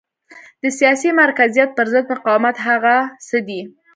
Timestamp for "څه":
3.27-3.37